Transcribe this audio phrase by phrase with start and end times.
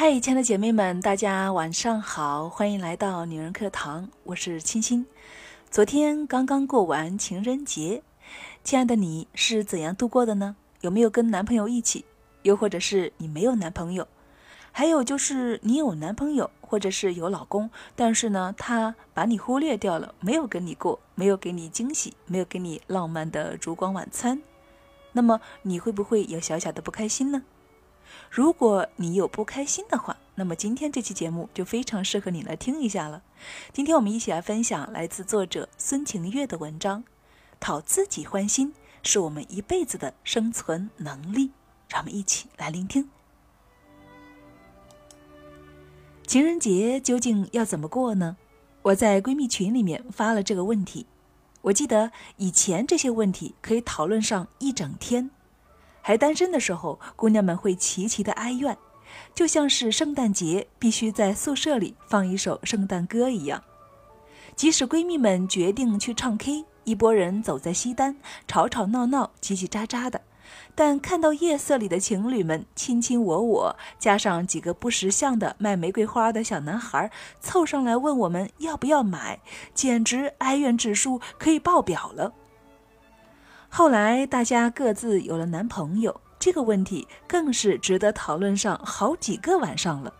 [0.00, 5.04] 嗨，亲爱的姐妹们，大家晚上好，欢迎来到女人课堂，我是清新。
[5.70, 8.02] 昨天刚刚过完情人节，
[8.64, 10.56] 亲爱的你是怎样度过的呢？
[10.80, 12.06] 有没有跟男朋友一起？
[12.44, 14.08] 又或者是你没有男朋友？
[14.72, 24.40] 还有就是你有男朋友，或者是有老公，但是呢，他把你忽略掉了，没有跟你过，没有给你惊喜，没有给你浪漫的烛光晚餐，
[25.12, 27.42] 那么你会不会有小小的不开心呢？
[28.30, 33.22] 如果你有不开心的话，那么今天这期节目就非常适合你来听一下了。
[33.72, 37.04] 今天我们一起来分享来自作者孙晴月的文章：
[37.58, 41.50] 讨自己欢心是我们一辈子的生存能力。
[41.88, 43.10] 让我们一起来聆听。
[46.24, 48.36] 情人节究竟要怎么过呢？
[48.82, 51.06] 我在闺蜜群里面发了这个问题。
[51.62, 55.30] 我记得以前这些问题可以讨论上一整天。
[56.02, 58.76] 还单身的时候，姑娘们会齐齐的哀怨，
[59.34, 63.62] 就像是圣诞节必须在宿舍里放一首圣诞歌一样。
[64.56, 70.20] 即使闺蜜们决定去唱 K，一拨人走在西单，吵吵闹闹，叽叽喳喳的。
[70.74, 79.40] 但看到夜色里的情侣们卿卿我我，加上几个不识相的卖玫瑰花的小男孩凑上来问我们要不要买，
[79.74, 82.32] 简直哀怨指数可以爆表了。
[83.72, 90.12] 后来大家各自有了男朋友，这个问题更是值得讨论上好几个晚上了。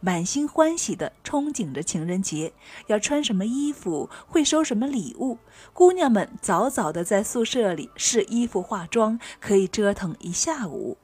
[0.00, 2.52] 满心欢喜的憧憬着情人节
[2.88, 5.38] 要穿什么衣服，会收什么礼物。
[5.72, 10.98] 姑娘们早早的在宿舍里试衣服、化妆，可以折腾一下午，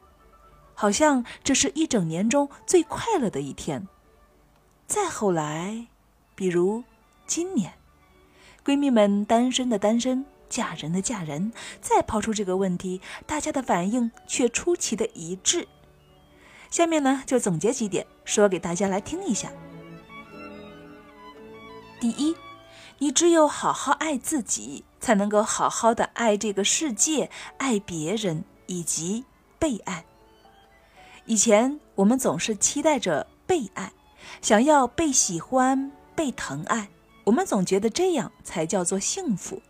[0.74, 3.88] 好像这是一整年中最快乐的一天。
[4.86, 5.86] 再后来，
[6.34, 6.84] 比如
[7.26, 7.72] 今年，
[8.64, 11.50] 闺蜜们单身的单身，嫁人的嫁人，
[11.80, 15.66] 再抛出这个问题，大家的反应却出奇的一致。
[16.70, 19.50] 下面呢，就总结几点，说给大家来听一下。
[21.98, 22.36] 第一，
[22.98, 29.24] 你只有好好爱自己，才能够好好的爱这个世界、爱别人以及
[29.58, 30.04] 被爱。
[31.24, 33.92] 以前我们总是期待着被爱，
[34.42, 36.90] 想要被喜欢、被疼爱，
[37.24, 39.62] 我们总觉得这样才叫做幸福。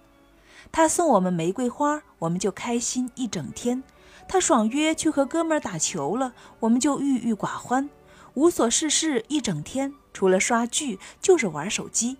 [0.72, 3.84] 他送我们玫瑰花，我们就开心一整天。
[4.26, 7.90] 他爽约去和哥们儿打球了，我们就郁郁寡欢，
[8.32, 12.16] 无所事事一整天，除了刷剧就是玩手机。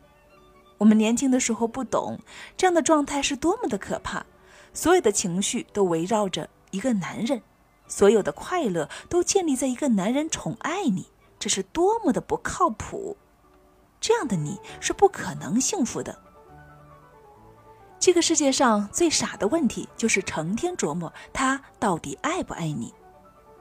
[0.77, 2.19] 我们年轻的时候不懂
[2.57, 4.27] 这样的状态是多么的可怕，
[4.75, 7.41] 所有的情绪都围绕着一个男人，
[7.87, 11.07] 所有的快乐都建立在一个男人宠爱你，
[11.39, 13.17] 这是多么的不靠谱，
[13.99, 16.22] 这样的你是不可能幸福的。
[18.03, 22.93] 这个世界上最傻的问题，就是成天琢磨他到底爱不爱你，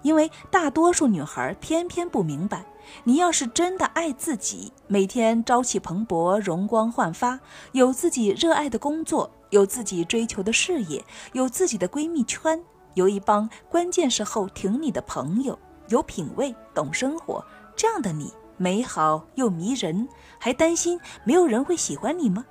[0.01, 2.65] 因为大多数女孩偏偏不明白，
[3.03, 7.39] 你要是真的爱自己，每天朝气蓬勃、容光焕发，
[7.73, 12.59] 有自己热爱的工作，有自己追求的事业，有自己的闺蜜圈，
[12.95, 15.55] 有一帮关键时候挺你的朋友，
[15.89, 20.09] 有品味、懂生活，这样的你美好又迷人，
[20.39, 22.43] 还担心没有人会喜欢你吗？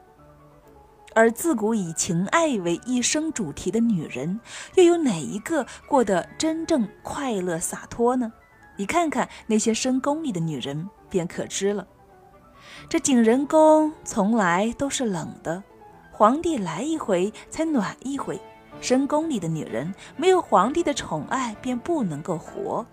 [1.15, 4.41] 而自古以情爱为一生主题的女人，
[4.77, 8.33] 又有哪一个过得真正快乐洒脱呢？
[8.77, 11.87] 你看看那些深宫里的女人，便可知了。
[12.89, 15.63] 这景仁宫从来都是冷的，
[16.11, 18.41] 皇帝来一回才暖一回。
[18.81, 22.87] 深宫里的女人，没有皇帝的宠爱，便不能够活。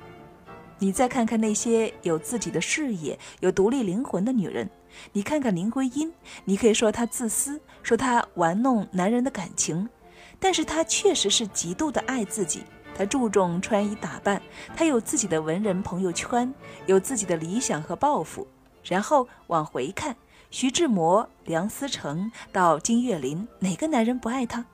[0.79, 4.69] 你再看看那些有自己的事业、有独立灵魂的女人。
[5.13, 6.13] 你看看林徽因，
[6.45, 9.89] 你可以说她自私，说她玩弄男人的感情，
[10.39, 12.63] 但是她确实是极度的爱自己。
[12.95, 14.41] 她注重穿衣打扮，
[14.75, 16.53] 她有自己的文人朋友圈，
[16.87, 18.47] 有自己的理想和抱负。
[18.83, 20.15] 然后往回看，
[20.49, 24.66] 徐志摩、梁思成到金岳霖，哪个男人不爱她？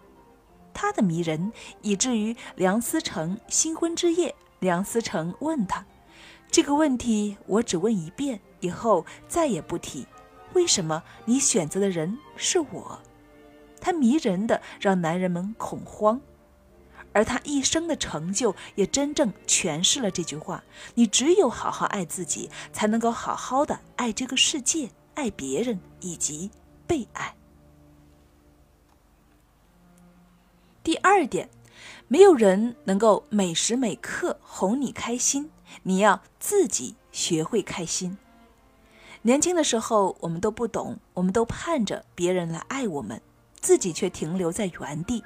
[0.73, 1.51] 她的迷人，
[1.81, 5.85] 以至于梁思成新婚之夜，梁思成问她
[6.49, 10.07] 这个问题，我只问一遍，以后再也不提。
[10.53, 12.99] 为什么你选择的人是我？
[13.81, 16.21] 他迷人的让男人们恐慌，
[17.11, 20.63] 而他一生的成就也真正诠释了这句话：
[20.95, 26.49] 你只有好好爱自己，才能够好好的爱这个世界、爱别人以及
[26.87, 27.35] 被爱。
[30.81, 31.49] 第二点，
[32.07, 35.49] 没有人能够每时每刻哄你开心，
[35.81, 38.17] 你要自己学会开心。
[39.25, 43.21] 年轻的时候，我们都不懂，我们都盼着别人来爱我们，
[43.61, 45.23] 自己却停留在原地。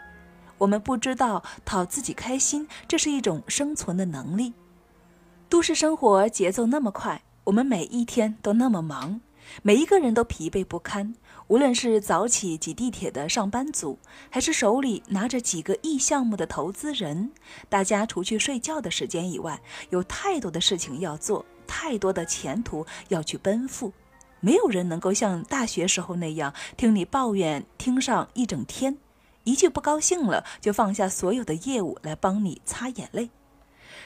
[0.59, 4.53] 我们不知道讨自己开心，这是一种生存的能力。
[5.49, 9.19] 都市生活节奏那么快，我们每一天都那么忙，
[9.63, 11.15] 每一个人都疲惫不堪。
[11.47, 13.97] 无论是早起挤地铁的上班族，
[14.29, 17.31] 还是手里拿着几个亿项目的投资人，
[17.67, 19.59] 大家除去睡觉的时间以外，
[19.89, 23.93] 有太多的事情要做，太多的前途要去奔赴。
[24.39, 28.97] 没有人能够像大学时候那样听你抱怨听上一整天，
[29.43, 33.29] 一句不高兴了就放下所有的业务来帮你擦眼泪。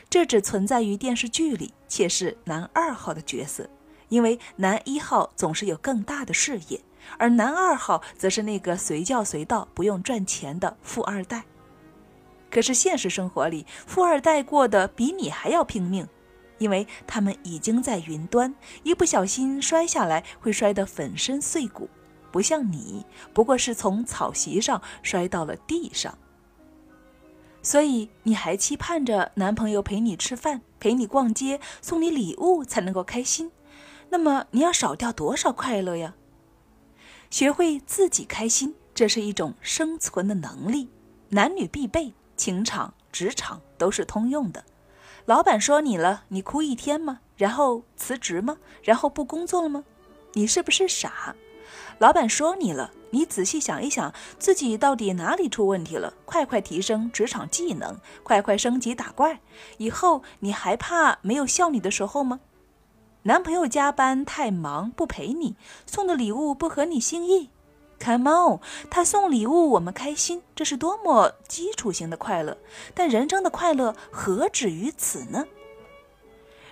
[0.09, 3.69] 这只存在于电视剧里，且是男二号的角色，
[4.09, 6.81] 因为男一号总是有更大的事业。
[7.17, 11.43] 而男二号则是那个随叫随到、不用赚钱的富二代。
[12.49, 16.07] 可是现实生活里，富二代过得比你还要拼命，
[16.61, 18.53] 因为他们已经在云端，
[18.83, 21.89] 一不小心摔下来会摔得粉身碎骨，
[22.31, 23.03] 不像你，
[23.33, 26.15] 不过是从草席上摔到了地上。
[27.63, 33.51] 所以你还期盼着男朋友陪你吃饭、陪你逛街、送你礼物才能够开心？
[34.09, 36.13] 那么你要少掉多少快乐呀？
[37.31, 40.89] 学会自己开心，这是一种生存的能力，
[41.29, 44.63] 男女必备，情场、职场都是通用的。
[45.25, 47.19] 老板说你了，你哭一天吗？
[47.37, 48.57] 然后辞职吗？
[48.81, 49.83] 然后不工作了吗？
[50.33, 51.35] 你是不是傻？
[51.99, 56.13] 老板说你了，你仔细想一想，自己到底哪里出问题了？
[56.25, 59.39] 快快提升职场技能，快快升级打怪，
[59.77, 62.39] 以后你还怕没有笑你的时候吗？
[63.23, 67.51] 男朋友加班太忙不陪你，送的礼物不合你心意
[68.03, 68.59] ，Come on，
[68.89, 72.57] 他送礼物我们开心，这是多么基础型的快乐。
[72.95, 75.45] 但人生的快乐何止于此呢？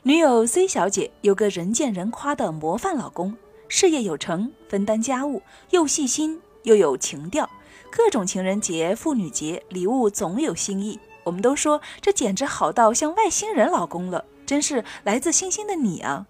[0.04, 3.38] 女友 C 小姐有个人见人夸的模范老公，
[3.68, 7.50] 事业有成，分担家务，又细心又有情调，
[7.92, 11.00] 各种情人节、妇女节礼物总有新意。
[11.26, 16.26] 我们都说这简直好到像外星人老公了，真是来自星星的你啊！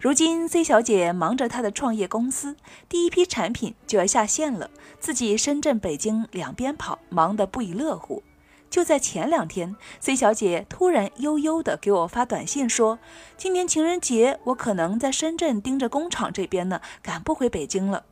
[0.00, 2.56] 如今，C 小姐忙着她的创业公司，
[2.88, 8.22] 第一批产品就要下线了，自己深圳、北京两边跑，忙得不亦乐乎。
[8.70, 12.98] 就在前两天，C 小姐突然悠悠地给我发短信说
[13.36, 18.04] ：“今年情人节，我可能在深圳盯着工厂这边呢，赶不回北京了。”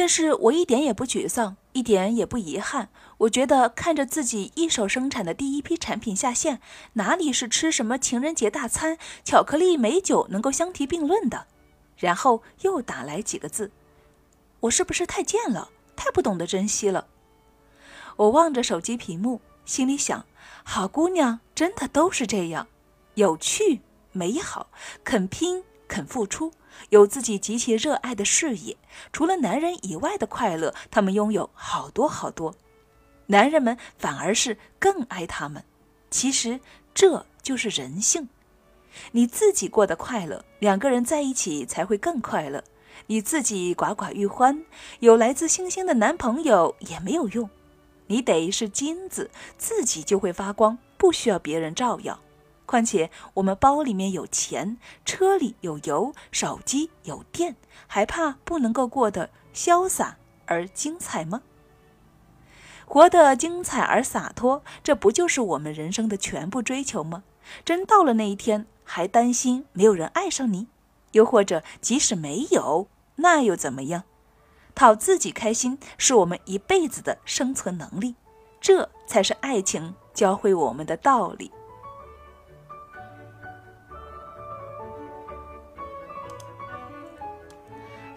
[0.00, 2.88] 但是我一点也不沮丧，一点也不遗憾。
[3.18, 6.62] 我觉得看着自己一手生产的第一批产品下线，
[6.94, 11.46] 哪里是吃什么情人节大餐、巧克力美酒能够相提并论的？
[11.98, 13.72] 然后又打来几个字
[14.60, 15.68] ：“我是不是太贱了？
[15.94, 17.06] 太不懂得珍惜了？”
[18.16, 20.24] 我望着手机屏幕，心里想：
[20.64, 22.66] 好姑娘真的都是这样，
[23.16, 23.82] 有趣、
[24.12, 24.70] 美好，
[25.04, 25.62] 肯拼。
[25.90, 26.52] 肯付出，
[26.90, 28.76] 有自己极其热爱的事业，
[29.12, 32.54] 除了男人以外的快乐，他们拥有好多好多。
[33.26, 35.64] 男人们反而是更爱他们。
[36.10, 36.60] 其实
[36.94, 38.28] 这就是人性。
[39.12, 42.62] 你自己过得快乐，两个人在一起才会更快乐。
[43.06, 44.64] 你自己寡寡欲欢，
[45.00, 47.50] 有来自星星的男朋友也没有用。
[48.06, 52.20] 你得是金子，自己就会发光，不需要别人照耀。
[52.70, 57.56] 况且我们包里面有钱，车里有油，手机有电，
[57.88, 61.42] 还怕不能够过得潇洒而精彩吗？
[62.86, 67.24] 活得精彩而洒脱，这不就是我们人生的全部追求吗？
[67.64, 70.68] 真到了那一天，还担心没有人爱上你？
[71.10, 74.04] 又或者即使没有，那又怎么样？
[74.76, 78.14] 讨自己开心是我们一辈子的生存能力，
[78.60, 81.50] 这才是爱情教会我们的道理。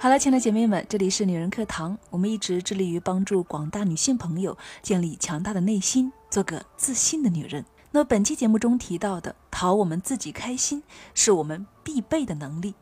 [0.04, 1.98] 好了，亲爱的姐妹们，这里是女人课堂。
[2.10, 7.64] 我们一直致力于帮助广大女性朋友建立强大的内心，做个自信的女人。
[7.92, 10.84] 那本期节目中提到的讨我们自己开心，
[11.14, 12.76] 是我们必备的能力。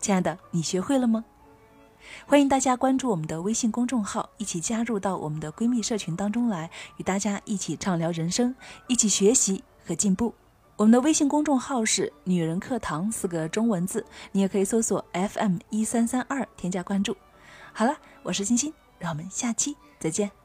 [0.00, 1.24] 亲爱的，你学会了吗？
[2.26, 8.54] 欢迎大家关注我们的微信公众号，一起加入到我们的闺蜜社群当中来，与大家一起畅聊人生，
[8.86, 10.34] 一起学习和进步。
[10.80, 17.14] 我们的微信公众号是“女人课堂”四个中文字，你也可以搜索 FM 一三三二添加关注。
[17.74, 20.39] 好了，我是欣欣，让我们下期再见。